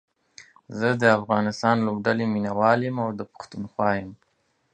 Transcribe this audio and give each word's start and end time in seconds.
زه 0.77 0.89
دا 1.01 1.09
افغانستان 1.21 1.75
لوبډلې 1.87 2.25
ميناوال 2.33 2.79
يم 2.87 2.97
او 3.05 3.09
دا 3.19 3.25
پښتونخوا 3.33 3.89
يم 3.99 4.11